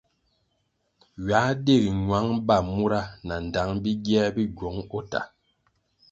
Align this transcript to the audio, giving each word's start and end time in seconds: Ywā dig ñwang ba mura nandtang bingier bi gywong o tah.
Ywā 1.21 1.41
dig 1.65 1.83
ñwang 2.03 2.31
ba 2.47 2.55
mura 2.73 3.01
nandtang 3.27 3.73
bingier 3.83 4.27
bi 4.35 4.43
gywong 4.55 4.79
o 4.97 4.99
tah. 5.11 5.27